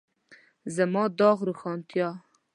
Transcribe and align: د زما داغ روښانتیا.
د 0.63 0.65
زما 0.77 1.03
داغ 1.19 1.37
روښانتیا. 1.47 2.09